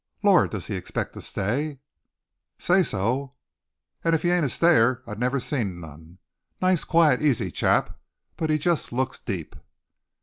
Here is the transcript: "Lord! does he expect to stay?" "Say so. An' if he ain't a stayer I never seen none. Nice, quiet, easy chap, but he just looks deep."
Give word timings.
"Lord! 0.23 0.49
does 0.49 0.65
he 0.65 0.73
expect 0.75 1.13
to 1.13 1.21
stay?" 1.21 1.77
"Say 2.57 2.81
so. 2.81 3.35
An' 4.03 4.15
if 4.15 4.23
he 4.23 4.31
ain't 4.31 4.43
a 4.45 4.49
stayer 4.49 5.03
I 5.05 5.13
never 5.13 5.39
seen 5.39 5.79
none. 5.79 6.17
Nice, 6.59 6.83
quiet, 6.83 7.21
easy 7.21 7.51
chap, 7.51 7.99
but 8.35 8.49
he 8.49 8.57
just 8.57 8.91
looks 8.91 9.19
deep." 9.19 9.55